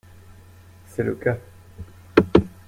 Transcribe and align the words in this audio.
C’est 0.87 1.03
le 1.03 1.13
cas 1.13 1.37